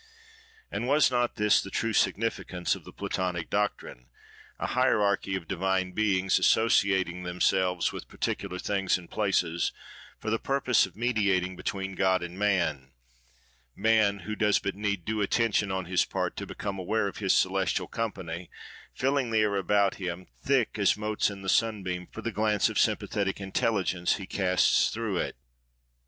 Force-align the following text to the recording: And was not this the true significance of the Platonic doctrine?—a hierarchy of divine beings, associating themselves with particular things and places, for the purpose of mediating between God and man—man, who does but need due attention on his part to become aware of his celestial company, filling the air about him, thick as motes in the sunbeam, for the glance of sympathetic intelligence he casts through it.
And 0.71 0.87
was 0.87 1.11
not 1.11 1.35
this 1.35 1.61
the 1.61 1.69
true 1.69 1.93
significance 1.93 2.73
of 2.73 2.85
the 2.85 2.91
Platonic 2.91 3.51
doctrine?—a 3.51 4.65
hierarchy 4.65 5.35
of 5.35 5.47
divine 5.47 5.91
beings, 5.91 6.39
associating 6.39 7.21
themselves 7.21 7.91
with 7.91 8.07
particular 8.07 8.57
things 8.57 8.97
and 8.97 9.11
places, 9.11 9.71
for 10.17 10.31
the 10.31 10.39
purpose 10.39 10.87
of 10.87 10.95
mediating 10.95 11.55
between 11.55 11.93
God 11.93 12.23
and 12.23 12.35
man—man, 12.39 12.89
who 14.21 14.35
does 14.35 14.57
but 14.57 14.73
need 14.73 15.05
due 15.05 15.21
attention 15.21 15.71
on 15.71 15.85
his 15.85 16.03
part 16.03 16.35
to 16.37 16.47
become 16.47 16.79
aware 16.79 17.07
of 17.07 17.17
his 17.17 17.35
celestial 17.37 17.85
company, 17.87 18.49
filling 18.95 19.29
the 19.29 19.37
air 19.41 19.55
about 19.55 19.97
him, 19.97 20.25
thick 20.43 20.79
as 20.79 20.97
motes 20.97 21.29
in 21.29 21.43
the 21.43 21.47
sunbeam, 21.47 22.07
for 22.11 22.23
the 22.23 22.31
glance 22.31 22.69
of 22.69 22.79
sympathetic 22.79 23.39
intelligence 23.39 24.15
he 24.15 24.25
casts 24.25 24.89
through 24.89 25.17
it. 25.17 25.35